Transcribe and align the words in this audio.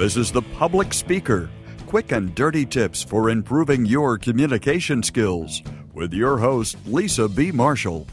This 0.00 0.16
is 0.16 0.32
The 0.32 0.40
Public 0.40 0.94
Speaker 0.94 1.50
quick 1.86 2.10
and 2.10 2.34
dirty 2.34 2.64
tips 2.64 3.02
for 3.02 3.28
improving 3.28 3.84
your 3.84 4.16
communication 4.16 5.02
skills 5.02 5.62
with 5.92 6.14
your 6.14 6.38
host, 6.38 6.78
Lisa 6.86 7.28
B. 7.28 7.52
Marshall. 7.52 8.06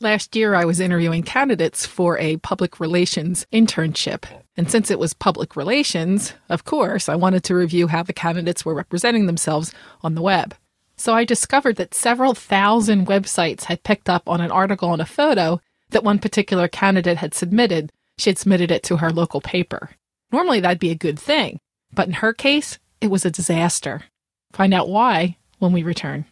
Last 0.00 0.36
year, 0.36 0.54
I 0.54 0.66
was 0.66 0.78
interviewing 0.78 1.22
candidates 1.22 1.86
for 1.86 2.18
a 2.18 2.36
public 2.36 2.80
relations 2.80 3.46
internship. 3.50 4.26
And 4.58 4.70
since 4.70 4.90
it 4.90 4.98
was 4.98 5.14
public 5.14 5.56
relations, 5.56 6.34
of 6.50 6.66
course, 6.66 7.08
I 7.08 7.14
wanted 7.14 7.42
to 7.44 7.54
review 7.54 7.86
how 7.86 8.02
the 8.02 8.12
candidates 8.12 8.62
were 8.62 8.74
representing 8.74 9.24
themselves 9.24 9.72
on 10.02 10.16
the 10.16 10.22
web. 10.22 10.54
So 10.98 11.14
I 11.14 11.24
discovered 11.24 11.76
that 11.76 11.94
several 11.94 12.34
thousand 12.34 13.06
websites 13.06 13.64
had 13.64 13.84
picked 13.84 14.10
up 14.10 14.28
on 14.28 14.42
an 14.42 14.50
article 14.50 14.92
and 14.92 15.00
a 15.00 15.06
photo 15.06 15.62
that 15.92 16.04
one 16.04 16.18
particular 16.18 16.68
candidate 16.68 17.16
had 17.16 17.32
submitted. 17.32 17.90
She 18.18 18.30
had 18.30 18.38
submitted 18.38 18.70
it 18.70 18.82
to 18.84 18.98
her 18.98 19.10
local 19.10 19.40
paper. 19.40 19.90
Normally, 20.30 20.60
that'd 20.60 20.78
be 20.78 20.90
a 20.90 20.96
good 20.96 21.18
thing. 21.18 21.58
But 21.92 22.08
in 22.08 22.14
her 22.14 22.32
case, 22.32 22.78
it 23.00 23.08
was 23.08 23.24
a 23.24 23.30
disaster. 23.30 24.04
Find 24.52 24.74
out 24.74 24.88
why 24.88 25.36
when 25.58 25.72
we 25.72 25.82
return. 25.82 26.26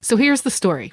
So 0.00 0.16
here's 0.16 0.42
the 0.42 0.50
story. 0.50 0.92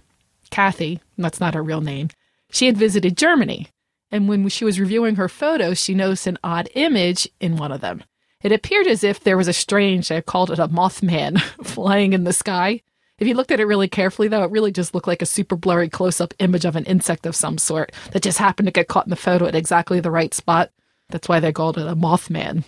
Kathy, 0.49 0.99
that's 1.17 1.39
not 1.39 1.53
her 1.53 1.63
real 1.63 1.81
name, 1.81 2.09
she 2.51 2.65
had 2.65 2.77
visited 2.77 3.17
Germany, 3.17 3.67
and 4.11 4.27
when 4.27 4.47
she 4.49 4.65
was 4.65 4.79
reviewing 4.79 5.15
her 5.15 5.29
photos, 5.29 5.81
she 5.81 5.93
noticed 5.93 6.27
an 6.27 6.39
odd 6.43 6.69
image 6.73 7.27
in 7.39 7.57
one 7.57 7.71
of 7.71 7.81
them. 7.81 8.03
It 8.41 8.51
appeared 8.51 8.87
as 8.87 9.03
if 9.03 9.19
there 9.19 9.37
was 9.37 9.47
a 9.47 9.53
strange, 9.53 10.11
I 10.11 10.21
called 10.21 10.49
it 10.49 10.59
a 10.59 10.67
mothman, 10.67 11.39
flying 11.63 12.13
in 12.13 12.23
the 12.23 12.33
sky. 12.33 12.81
If 13.19 13.27
you 13.27 13.33
looked 13.33 13.51
at 13.51 13.59
it 13.59 13.65
really 13.65 13.87
carefully, 13.87 14.27
though, 14.27 14.43
it 14.43 14.51
really 14.51 14.71
just 14.71 14.95
looked 14.95 15.07
like 15.07 15.21
a 15.21 15.25
super 15.25 15.55
blurry 15.55 15.89
close 15.89 16.21
up 16.21 16.33
image 16.39 16.65
of 16.65 16.75
an 16.75 16.85
insect 16.85 17.25
of 17.25 17.35
some 17.35 17.57
sort 17.57 17.91
that 18.11 18.23
just 18.23 18.37
happened 18.37 18.67
to 18.67 18.71
get 18.71 18.87
caught 18.87 19.05
in 19.05 19.09
the 19.09 19.15
photo 19.15 19.45
at 19.45 19.55
exactly 19.55 19.99
the 19.99 20.11
right 20.11 20.33
spot. 20.33 20.71
That's 21.09 21.27
why 21.27 21.39
they 21.39 21.51
called 21.51 21.77
it 21.77 21.87
a 21.87 21.95
mothman. 21.95 22.63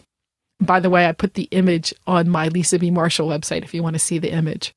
By 0.60 0.80
the 0.80 0.90
way, 0.90 1.08
I 1.08 1.14
put 1.14 1.36
the 1.36 1.48
image 1.52 1.94
on 2.06 2.30
my 2.30 2.50
Lisa 2.50 2.78
B. 2.78 2.92
Marshall 2.92 3.30
website 3.30 3.64
if 3.64 3.74
you 3.74 3.82
want 3.82 3.96
to 3.96 4.00
see 4.00 4.20
the 4.20 4.32
image. 4.32 4.74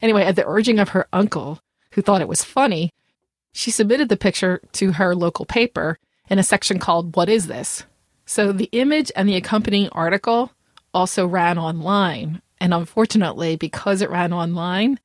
Anyway, 0.00 0.22
at 0.24 0.36
the 0.36 0.46
urging 0.46 0.78
of 0.78 0.90
her 0.90 1.06
uncle, 1.12 1.60
who 1.92 2.02
thought 2.02 2.20
it 2.20 2.28
was 2.28 2.44
funny, 2.44 2.90
she 3.52 3.70
submitted 3.70 4.08
the 4.08 4.16
picture 4.16 4.60
to 4.72 4.92
her 4.92 5.14
local 5.14 5.44
paper 5.44 5.98
in 6.28 6.38
a 6.38 6.42
section 6.42 6.78
called 6.78 7.14
What 7.14 7.28
is 7.28 7.46
This? 7.46 7.84
So 8.26 8.52
the 8.52 8.68
image 8.72 9.12
and 9.14 9.28
the 9.28 9.36
accompanying 9.36 9.88
article 9.90 10.52
also 10.92 11.26
ran 11.26 11.58
online. 11.58 12.42
And 12.60 12.72
unfortunately, 12.72 13.56
because 13.56 14.02
it 14.02 14.10
ran 14.10 14.32
online, 14.32 14.98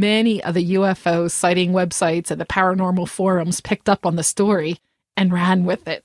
many 0.00 0.42
of 0.42 0.54
the 0.54 0.74
UFO 0.74 1.30
sighting 1.30 1.72
websites 1.72 2.30
and 2.30 2.40
the 2.40 2.46
paranormal 2.46 3.08
forums 3.08 3.60
picked 3.60 3.88
up 3.88 4.06
on 4.06 4.16
the 4.16 4.22
story 4.22 4.78
and 5.16 5.32
ran 5.32 5.64
with 5.64 5.86
it. 5.86 6.04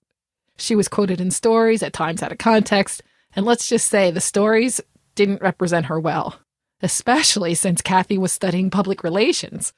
She 0.58 0.76
was 0.76 0.88
quoted 0.88 1.22
in 1.22 1.32
stories, 1.32 1.84
at 1.84 1.94
times 1.94 2.22
out 2.22 2.32
of 2.32 2.38
context, 2.38 3.04
and 3.36 3.46
let's 3.46 3.68
just 3.68 3.88
say 3.88 4.12
the 4.12 4.20
stories 4.20 4.82
didn't 5.16 5.42
represent 5.42 5.86
her 5.86 6.00
well, 6.00 6.40
especially 6.82 7.54
since 7.54 7.82
Kathy 7.82 8.18
was 8.18 8.32
studying 8.32 8.70
public 8.70 9.04
relations. 9.04 9.74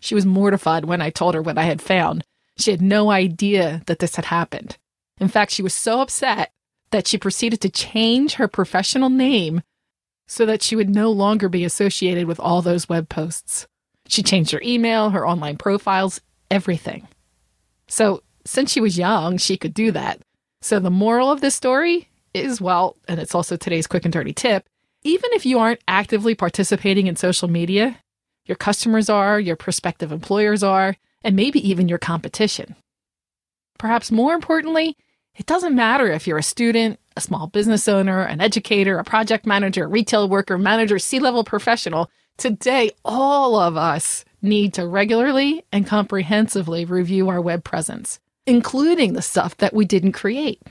She 0.00 0.14
was 0.14 0.26
mortified 0.26 0.84
when 0.84 1.00
I 1.00 1.10
told 1.10 1.34
her 1.34 1.42
what 1.42 1.58
I 1.58 1.64
had 1.64 1.80
found. 1.82 2.24
She 2.58 2.70
had 2.70 2.82
no 2.82 3.10
idea 3.10 3.82
that 3.86 4.00
this 4.00 4.16
had 4.16 4.26
happened. 4.26 4.76
In 5.18 5.28
fact, 5.28 5.52
she 5.52 5.62
was 5.62 5.74
so 5.74 6.00
upset 6.00 6.52
that 6.90 7.06
she 7.06 7.18
proceeded 7.18 7.60
to 7.60 7.70
change 7.70 8.34
her 8.34 8.48
professional 8.48 9.10
name 9.10 9.62
so 10.30 10.46
that 10.46 10.62
she 10.62 10.76
would 10.76 10.88
no 10.88 11.10
longer 11.10 11.48
be 11.48 11.64
associated 11.64 12.26
with 12.26 12.38
all 12.38 12.62
those 12.62 12.88
web 12.88 13.08
posts. 13.08 13.66
She 14.06 14.22
changed 14.22 14.52
her 14.52 14.62
email, 14.64 15.10
her 15.10 15.26
online 15.26 15.56
profiles, 15.56 16.20
everything. 16.50 17.08
So, 17.88 18.22
since 18.46 18.70
she 18.70 18.80
was 18.80 18.96
young, 18.96 19.36
she 19.36 19.56
could 19.56 19.74
do 19.74 19.90
that. 19.90 20.20
So, 20.62 20.78
the 20.78 20.90
moral 20.90 21.32
of 21.32 21.40
this 21.40 21.56
story 21.56 22.08
is 22.32 22.60
well, 22.60 22.96
and 23.08 23.18
it's 23.18 23.34
also 23.34 23.56
today's 23.56 23.88
quick 23.88 24.04
and 24.04 24.12
dirty 24.12 24.32
tip 24.32 24.68
even 25.02 25.30
if 25.32 25.46
you 25.46 25.58
aren't 25.58 25.82
actively 25.88 26.34
participating 26.34 27.06
in 27.06 27.16
social 27.16 27.48
media, 27.48 27.98
your 28.44 28.56
customers 28.56 29.08
are, 29.08 29.40
your 29.40 29.56
prospective 29.56 30.12
employers 30.12 30.62
are, 30.62 30.96
and 31.22 31.36
maybe 31.36 31.66
even 31.68 31.88
your 31.88 31.98
competition. 31.98 32.76
Perhaps 33.78 34.10
more 34.10 34.34
importantly, 34.34 34.96
it 35.34 35.46
doesn't 35.46 35.74
matter 35.74 36.10
if 36.10 36.26
you're 36.26 36.38
a 36.38 36.42
student, 36.42 36.99
a 37.16 37.20
small 37.20 37.46
business 37.46 37.88
owner, 37.88 38.22
an 38.22 38.40
educator, 38.40 38.98
a 38.98 39.04
project 39.04 39.46
manager, 39.46 39.88
retail 39.88 40.28
worker, 40.28 40.56
manager, 40.58 40.98
C 40.98 41.18
level 41.18 41.44
professional. 41.44 42.10
Today, 42.36 42.90
all 43.04 43.58
of 43.58 43.76
us 43.76 44.24
need 44.42 44.74
to 44.74 44.86
regularly 44.86 45.64
and 45.72 45.86
comprehensively 45.86 46.84
review 46.84 47.28
our 47.28 47.40
web 47.40 47.64
presence, 47.64 48.20
including 48.46 49.12
the 49.12 49.22
stuff 49.22 49.56
that 49.58 49.74
we 49.74 49.84
didn't 49.84 50.12
create. 50.12 50.62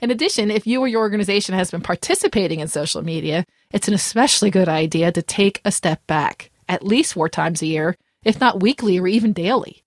In 0.00 0.10
addition, 0.10 0.50
if 0.50 0.66
you 0.66 0.80
or 0.80 0.88
your 0.88 1.00
organization 1.00 1.54
has 1.54 1.70
been 1.70 1.80
participating 1.80 2.60
in 2.60 2.68
social 2.68 3.02
media, 3.02 3.44
it's 3.70 3.88
an 3.88 3.94
especially 3.94 4.50
good 4.50 4.68
idea 4.68 5.12
to 5.12 5.22
take 5.22 5.60
a 5.64 5.72
step 5.72 6.06
back, 6.06 6.50
at 6.68 6.84
least 6.84 7.14
four 7.14 7.28
times 7.28 7.62
a 7.62 7.66
year, 7.66 7.96
if 8.24 8.40
not 8.40 8.60
weekly 8.60 8.98
or 8.98 9.06
even 9.06 9.32
daily. 9.32 9.82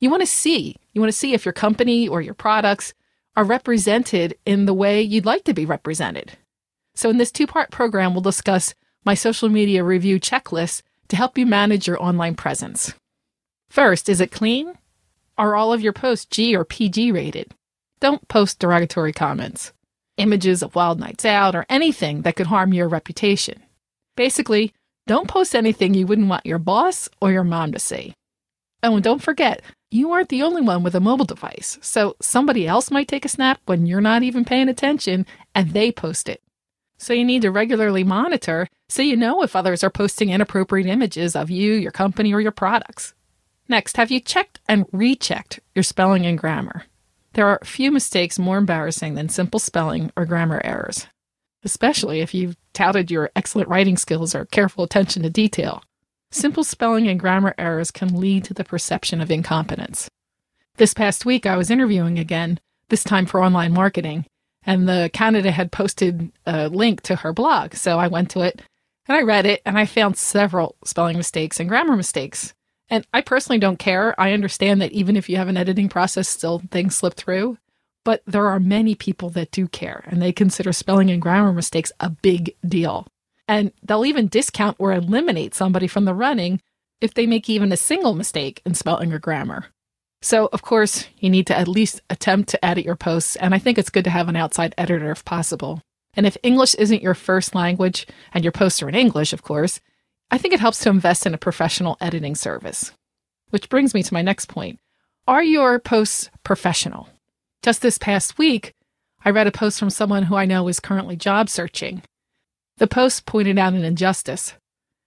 You 0.00 0.10
want 0.10 0.22
to 0.22 0.26
see, 0.26 0.76
you 0.92 1.00
want 1.00 1.12
to 1.12 1.18
see 1.18 1.34
if 1.34 1.44
your 1.44 1.52
company 1.52 2.08
or 2.08 2.20
your 2.20 2.34
products 2.34 2.94
are 3.36 3.44
represented 3.44 4.36
in 4.44 4.66
the 4.66 4.74
way 4.74 5.00
you'd 5.00 5.26
like 5.26 5.44
to 5.44 5.54
be 5.54 5.64
represented. 5.64 6.32
So 6.94 7.10
in 7.10 7.18
this 7.18 7.30
two-part 7.30 7.70
program, 7.70 8.12
we'll 8.12 8.22
discuss 8.22 8.74
my 9.04 9.14
social 9.14 9.48
media 9.48 9.84
review 9.84 10.18
checklist 10.18 10.82
to 11.08 11.16
help 11.16 11.38
you 11.38 11.46
manage 11.46 11.86
your 11.86 12.02
online 12.02 12.34
presence. 12.34 12.94
First, 13.70 14.08
is 14.08 14.20
it 14.20 14.32
clean? 14.32 14.74
Are 15.36 15.54
all 15.54 15.72
of 15.72 15.80
your 15.80 15.92
posts 15.92 16.26
G 16.26 16.56
or 16.56 16.64
PG 16.64 17.12
rated? 17.12 17.54
Don't 18.00 18.26
post 18.28 18.58
derogatory 18.58 19.12
comments, 19.12 19.72
images 20.16 20.62
of 20.62 20.74
wild 20.74 20.98
nights 20.98 21.24
out, 21.24 21.54
or 21.54 21.66
anything 21.68 22.22
that 22.22 22.36
could 22.36 22.48
harm 22.48 22.72
your 22.72 22.88
reputation. 22.88 23.62
Basically, 24.16 24.74
don't 25.06 25.28
post 25.28 25.54
anything 25.54 25.94
you 25.94 26.06
wouldn't 26.06 26.28
want 26.28 26.44
your 26.44 26.58
boss 26.58 27.08
or 27.20 27.32
your 27.32 27.44
mom 27.44 27.72
to 27.72 27.78
see. 27.78 28.14
Oh, 28.82 28.94
and 28.94 29.02
don't 29.02 29.22
forget, 29.22 29.62
you 29.90 30.12
aren't 30.12 30.28
the 30.28 30.42
only 30.42 30.62
one 30.62 30.82
with 30.82 30.94
a 30.94 31.00
mobile 31.00 31.24
device, 31.24 31.78
so 31.80 32.14
somebody 32.20 32.66
else 32.66 32.90
might 32.90 33.08
take 33.08 33.24
a 33.24 33.28
snap 33.28 33.60
when 33.66 33.86
you're 33.86 34.00
not 34.00 34.22
even 34.22 34.44
paying 34.44 34.68
attention 34.68 35.26
and 35.54 35.70
they 35.70 35.90
post 35.90 36.28
it. 36.28 36.42
So 36.98 37.12
you 37.12 37.24
need 37.24 37.42
to 37.42 37.50
regularly 37.50 38.04
monitor 38.04 38.68
so 38.88 39.02
you 39.02 39.16
know 39.16 39.42
if 39.42 39.56
others 39.56 39.84
are 39.84 39.90
posting 39.90 40.30
inappropriate 40.30 40.86
images 40.86 41.34
of 41.36 41.50
you, 41.50 41.74
your 41.74 41.92
company, 41.92 42.32
or 42.32 42.40
your 42.40 42.52
products. 42.52 43.14
Next, 43.68 43.96
have 43.96 44.10
you 44.10 44.20
checked 44.20 44.60
and 44.68 44.86
rechecked 44.92 45.60
your 45.74 45.82
spelling 45.82 46.26
and 46.26 46.38
grammar? 46.38 46.84
There 47.34 47.46
are 47.46 47.60
few 47.64 47.92
mistakes 47.92 48.38
more 48.38 48.58
embarrassing 48.58 49.14
than 49.14 49.28
simple 49.28 49.60
spelling 49.60 50.10
or 50.16 50.24
grammar 50.24 50.60
errors, 50.64 51.06
especially 51.64 52.20
if 52.20 52.34
you've 52.34 52.56
touted 52.72 53.10
your 53.10 53.30
excellent 53.36 53.68
writing 53.68 53.96
skills 53.96 54.34
or 54.34 54.46
careful 54.46 54.84
attention 54.84 55.22
to 55.22 55.30
detail. 55.30 55.82
Simple 56.30 56.64
spelling 56.64 57.08
and 57.08 57.18
grammar 57.18 57.54
errors 57.56 57.90
can 57.90 58.20
lead 58.20 58.44
to 58.44 58.54
the 58.54 58.64
perception 58.64 59.20
of 59.20 59.30
incompetence. 59.30 60.10
This 60.76 60.92
past 60.92 61.24
week, 61.24 61.46
I 61.46 61.56
was 61.56 61.70
interviewing 61.70 62.18
again, 62.18 62.60
this 62.90 63.02
time 63.02 63.26
for 63.26 63.42
online 63.42 63.72
marketing, 63.72 64.26
and 64.62 64.88
the 64.88 65.10
candidate 65.12 65.54
had 65.54 65.72
posted 65.72 66.30
a 66.44 66.68
link 66.68 67.00
to 67.02 67.16
her 67.16 67.32
blog. 67.32 67.74
So 67.74 67.98
I 67.98 68.08
went 68.08 68.30
to 68.30 68.40
it 68.40 68.62
and 69.06 69.16
I 69.16 69.22
read 69.22 69.46
it, 69.46 69.62
and 69.64 69.78
I 69.78 69.86
found 69.86 70.18
several 70.18 70.76
spelling 70.84 71.16
mistakes 71.16 71.58
and 71.58 71.68
grammar 71.68 71.96
mistakes. 71.96 72.52
And 72.90 73.06
I 73.14 73.22
personally 73.22 73.58
don't 73.58 73.78
care. 73.78 74.14
I 74.20 74.32
understand 74.32 74.82
that 74.82 74.92
even 74.92 75.16
if 75.16 75.30
you 75.30 75.38
have 75.38 75.48
an 75.48 75.56
editing 75.56 75.88
process, 75.88 76.28
still 76.28 76.62
things 76.70 76.96
slip 76.96 77.14
through. 77.14 77.56
But 78.04 78.22
there 78.26 78.46
are 78.46 78.60
many 78.60 78.94
people 78.94 79.30
that 79.30 79.50
do 79.50 79.66
care 79.66 80.04
and 80.06 80.20
they 80.20 80.32
consider 80.32 80.74
spelling 80.74 81.10
and 81.10 81.22
grammar 81.22 81.54
mistakes 81.54 81.90
a 82.00 82.10
big 82.10 82.54
deal. 82.66 83.06
And 83.48 83.72
they'll 83.82 84.04
even 84.04 84.28
discount 84.28 84.76
or 84.78 84.92
eliminate 84.92 85.54
somebody 85.54 85.86
from 85.86 86.04
the 86.04 86.14
running 86.14 86.60
if 87.00 87.14
they 87.14 87.26
make 87.26 87.48
even 87.48 87.72
a 87.72 87.76
single 87.76 88.14
mistake 88.14 88.60
in 88.64 88.74
spelling 88.74 89.12
or 89.12 89.18
grammar. 89.18 89.66
So, 90.20 90.48
of 90.52 90.62
course, 90.62 91.06
you 91.18 91.30
need 91.30 91.46
to 91.46 91.56
at 91.56 91.68
least 91.68 92.02
attempt 92.10 92.50
to 92.50 92.64
edit 92.64 92.84
your 92.84 92.96
posts. 92.96 93.36
And 93.36 93.54
I 93.54 93.58
think 93.58 93.78
it's 93.78 93.90
good 93.90 94.04
to 94.04 94.10
have 94.10 94.28
an 94.28 94.36
outside 94.36 94.74
editor 94.76 95.10
if 95.10 95.24
possible. 95.24 95.80
And 96.14 96.26
if 96.26 96.36
English 96.42 96.74
isn't 96.74 97.02
your 97.02 97.14
first 97.14 97.54
language, 97.54 98.06
and 98.34 98.44
your 98.44 98.52
posts 98.52 98.82
are 98.82 98.88
in 98.88 98.94
English, 98.94 99.32
of 99.32 99.42
course, 99.42 99.80
I 100.30 100.38
think 100.38 100.52
it 100.52 100.60
helps 100.60 100.80
to 100.80 100.90
invest 100.90 101.24
in 101.24 101.34
a 101.34 101.38
professional 101.38 101.96
editing 102.00 102.34
service. 102.34 102.92
Which 103.50 103.68
brings 103.68 103.94
me 103.94 104.02
to 104.02 104.14
my 104.14 104.20
next 104.20 104.46
point. 104.46 104.80
Are 105.26 105.42
your 105.42 105.78
posts 105.78 106.28
professional? 106.42 107.08
Just 107.62 107.80
this 107.80 107.98
past 107.98 108.38
week, 108.38 108.74
I 109.24 109.30
read 109.30 109.46
a 109.46 109.52
post 109.52 109.78
from 109.78 109.90
someone 109.90 110.24
who 110.24 110.36
I 110.36 110.44
know 110.44 110.68
is 110.68 110.80
currently 110.80 111.16
job 111.16 111.48
searching. 111.48 112.02
The 112.78 112.86
post 112.86 113.26
pointed 113.26 113.58
out 113.58 113.74
an 113.74 113.84
injustice, 113.84 114.54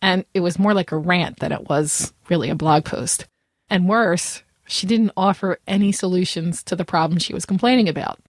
and 0.02 0.26
it 0.34 0.42
was 0.42 0.60
more 0.60 0.74
like 0.74 0.92
a 0.92 0.98
rant 0.98 1.40
than 1.40 1.52
it 1.52 1.70
was 1.70 2.14
really 2.30 2.50
a 2.50 2.56
blog 2.56 2.86
post. 2.86 3.28
And 3.70 3.90
worse, 3.90 4.44
she 4.68 4.88
didn't 4.88 5.14
offer 5.18 5.60
any 5.68 5.92
solutions 5.92 6.64
to 6.64 6.76
the 6.76 6.86
problem 6.86 7.20
she 7.20 7.34
was 7.34 7.46
complaining 7.46 7.90
about. 7.90 8.20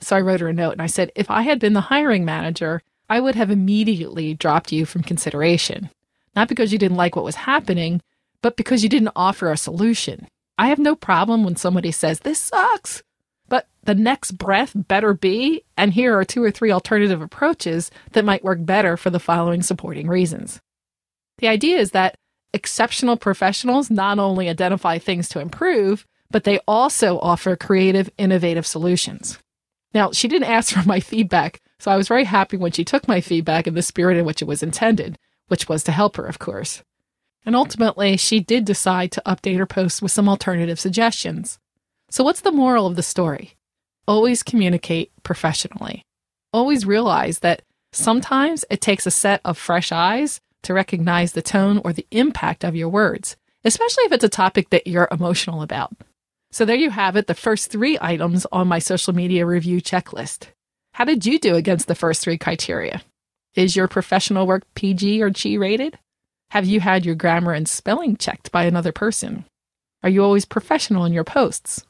So 0.00 0.16
I 0.16 0.20
wrote 0.20 0.40
her 0.40 0.48
a 0.48 0.52
note 0.52 0.72
and 0.72 0.82
I 0.82 0.86
said, 0.86 1.10
if 1.16 1.30
I 1.30 1.42
had 1.42 1.58
been 1.58 1.72
the 1.72 1.82
hiring 1.82 2.24
manager, 2.24 2.82
I 3.08 3.20
would 3.20 3.34
have 3.34 3.50
immediately 3.50 4.34
dropped 4.34 4.70
you 4.70 4.84
from 4.84 5.02
consideration 5.02 5.90
not 6.38 6.48
because 6.48 6.72
you 6.72 6.78
didn't 6.78 6.96
like 6.96 7.16
what 7.16 7.24
was 7.24 7.34
happening, 7.34 8.00
but 8.42 8.56
because 8.56 8.84
you 8.84 8.88
didn't 8.88 9.10
offer 9.16 9.50
a 9.50 9.56
solution. 9.56 10.28
I 10.56 10.68
have 10.68 10.78
no 10.78 10.94
problem 10.94 11.42
when 11.42 11.56
somebody 11.56 11.90
says, 11.90 12.20
This 12.20 12.38
sucks. 12.38 13.02
But 13.48 13.66
the 13.82 13.94
next 13.94 14.32
breath 14.32 14.72
better 14.74 15.14
be, 15.14 15.64
and 15.76 15.92
here 15.92 16.18
are 16.18 16.24
two 16.24 16.42
or 16.42 16.50
three 16.50 16.70
alternative 16.70 17.22
approaches 17.22 17.90
that 18.12 18.24
might 18.24 18.44
work 18.44 18.58
better 18.64 18.96
for 18.96 19.10
the 19.10 19.20
following 19.20 19.62
supporting 19.62 20.08
reasons. 20.08 20.60
The 21.38 21.48
idea 21.48 21.78
is 21.78 21.92
that 21.92 22.16
exceptional 22.52 23.16
professionals 23.16 23.90
not 23.90 24.18
only 24.18 24.48
identify 24.48 24.98
things 24.98 25.28
to 25.30 25.40
improve, 25.40 26.06
but 26.30 26.44
they 26.44 26.58
also 26.68 27.18
offer 27.20 27.56
creative, 27.56 28.10
innovative 28.18 28.66
solutions. 28.66 29.38
Now, 29.94 30.12
she 30.12 30.28
didn't 30.28 30.48
ask 30.50 30.74
for 30.74 30.86
my 30.86 31.00
feedback, 31.00 31.60
so 31.78 31.90
I 31.90 31.96
was 31.96 32.08
very 32.08 32.24
happy 32.24 32.56
when 32.56 32.72
she 32.72 32.84
took 32.84 33.08
my 33.08 33.20
feedback 33.20 33.66
in 33.66 33.74
the 33.74 33.82
spirit 33.82 34.18
in 34.18 34.24
which 34.24 34.42
it 34.42 34.48
was 34.48 34.62
intended, 34.62 35.18
which 35.46 35.68
was 35.68 35.82
to 35.84 35.92
help 35.92 36.16
her, 36.16 36.26
of 36.26 36.38
course. 36.38 36.82
And 37.46 37.56
ultimately, 37.56 38.16
she 38.16 38.40
did 38.40 38.64
decide 38.64 39.12
to 39.12 39.22
update 39.24 39.56
her 39.56 39.66
post 39.66 40.02
with 40.02 40.12
some 40.12 40.28
alternative 40.28 40.78
suggestions. 40.78 41.58
So, 42.10 42.24
what's 42.24 42.40
the 42.40 42.52
moral 42.52 42.86
of 42.86 42.96
the 42.96 43.02
story? 43.02 43.54
Always 44.06 44.42
communicate 44.42 45.12
professionally. 45.22 46.02
Always 46.52 46.86
realize 46.86 47.40
that 47.40 47.62
sometimes 47.92 48.64
it 48.70 48.80
takes 48.80 49.06
a 49.06 49.10
set 49.10 49.42
of 49.44 49.58
fresh 49.58 49.92
eyes 49.92 50.40
to 50.62 50.72
recognize 50.72 51.32
the 51.32 51.42
tone 51.42 51.80
or 51.84 51.92
the 51.92 52.06
impact 52.10 52.64
of 52.64 52.74
your 52.74 52.88
words, 52.88 53.36
especially 53.64 54.04
if 54.04 54.12
it's 54.12 54.24
a 54.24 54.28
topic 54.28 54.70
that 54.70 54.86
you're 54.86 55.08
emotional 55.10 55.60
about. 55.60 55.92
So, 56.50 56.64
there 56.64 56.76
you 56.76 56.88
have 56.90 57.16
it, 57.16 57.26
the 57.26 57.34
first 57.34 57.70
three 57.70 57.98
items 58.00 58.46
on 58.50 58.68
my 58.68 58.78
social 58.78 59.14
media 59.14 59.44
review 59.44 59.82
checklist. 59.82 60.46
How 60.94 61.04
did 61.04 61.26
you 61.26 61.38
do 61.38 61.56
against 61.56 61.88
the 61.88 61.94
first 61.94 62.22
three 62.22 62.38
criteria? 62.38 63.02
Is 63.54 63.76
your 63.76 63.86
professional 63.86 64.46
work 64.46 64.62
PG 64.74 65.22
or 65.22 65.28
G 65.28 65.58
rated? 65.58 65.98
Have 66.52 66.64
you 66.64 66.80
had 66.80 67.04
your 67.04 67.14
grammar 67.14 67.52
and 67.52 67.68
spelling 67.68 68.16
checked 68.16 68.50
by 68.50 68.64
another 68.64 68.92
person? 68.92 69.44
Are 70.02 70.08
you 70.08 70.24
always 70.24 70.46
professional 70.46 71.04
in 71.04 71.12
your 71.12 71.24
posts? 71.24 71.84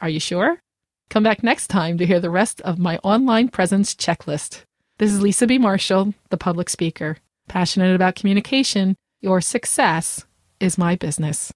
Are 0.00 0.08
you 0.08 0.20
sure? 0.20 0.62
Come 1.10 1.22
back 1.22 1.42
next 1.42 1.68
time 1.68 1.98
to 1.98 2.06
hear 2.06 2.20
the 2.20 2.30
rest 2.30 2.60
of 2.62 2.78
my 2.78 2.98
online 2.98 3.48
presence 3.48 3.94
checklist. 3.94 4.64
This 4.98 5.12
is 5.12 5.20
Lisa 5.20 5.46
B. 5.46 5.58
Marshall, 5.58 6.14
the 6.30 6.36
public 6.36 6.70
speaker. 6.70 7.18
Passionate 7.48 7.94
about 7.94 8.14
communication, 8.14 8.96
your 9.20 9.40
success 9.40 10.24
is 10.58 10.78
my 10.78 10.96
business. 10.96 11.52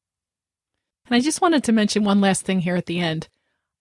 And 1.06 1.17
I 1.17 1.20
just 1.20 1.41
wanted 1.41 1.64
to 1.64 1.73
mention 1.73 2.05
one 2.05 2.20
last 2.20 2.44
thing 2.44 2.61
here 2.61 2.76
at 2.76 2.87
the 2.87 3.00
end. 3.00 3.29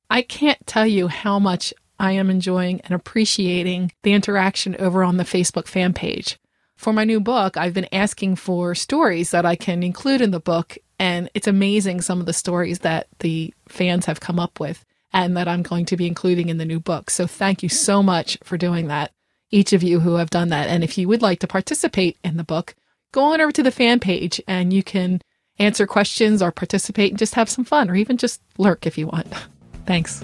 I 0.10 0.21
can't 0.21 0.65
tell 0.65 0.88
you 0.88 1.07
how 1.07 1.39
much 1.39 1.74
I 2.00 2.13
am 2.13 2.30
enjoying 2.30 2.80
and 2.81 2.94
appreciating 2.94 3.92
the 4.04 4.13
interaction 4.13 4.75
over 4.80 5.04
on 5.04 5.18
the 5.18 5.24
Facebook 5.24 5.68
fan 5.68 5.94
page 5.94 6.38
for 6.83 6.94
my 6.94 7.06
new 7.06 7.19
book, 7.19 7.56
I've 7.57 7.74
been 7.74 7.88
asking 7.94 8.36
for 8.36 8.75
stories 8.75 9.31
that 9.31 9.45
I 9.45 9.56
can 9.56 9.81
include 9.81 10.21
in 10.21 10.31
the 10.31 10.39
book. 10.39 10.77
And 10.99 11.29
it's 11.33 11.47
amazing 11.47 12.01
some 12.01 12.19
of 12.19 12.25
the 12.25 12.33
stories 12.33 12.79
that 12.79 13.07
the 13.19 13.53
fans 13.67 14.05
have 14.05 14.19
come 14.19 14.39
up 14.39 14.59
with 14.59 14.85
and 15.11 15.37
that 15.37 15.47
I'm 15.47 15.61
going 15.61 15.85
to 15.85 15.97
be 15.97 16.07
including 16.07 16.49
in 16.49 16.57
the 16.57 16.65
new 16.65 16.79
book. 16.79 17.09
So 17.09 17.27
thank 17.27 17.61
you 17.61 17.69
so 17.69 18.01
much 18.01 18.37
for 18.43 18.57
doing 18.57 18.87
that, 18.87 19.11
each 19.51 19.73
of 19.73 19.83
you 19.83 19.99
who 19.99 20.15
have 20.15 20.29
done 20.29 20.49
that. 20.49 20.67
And 20.67 20.83
if 20.83 20.97
you 20.97 21.07
would 21.07 21.21
like 21.21 21.39
to 21.39 21.47
participate 21.47 22.17
in 22.23 22.37
the 22.37 22.43
book, 22.43 22.75
go 23.11 23.23
on 23.23 23.41
over 23.41 23.51
to 23.51 23.63
the 23.63 23.71
fan 23.71 23.99
page 23.99 24.41
and 24.47 24.73
you 24.73 24.83
can 24.83 25.21
answer 25.59 25.85
questions 25.85 26.41
or 26.41 26.51
participate 26.51 27.11
and 27.11 27.19
just 27.19 27.35
have 27.35 27.49
some 27.49 27.63
fun 27.63 27.89
or 27.89 27.95
even 27.95 28.17
just 28.17 28.41
lurk 28.57 28.87
if 28.87 28.97
you 28.97 29.07
want. 29.07 29.27
Thanks. 29.85 30.23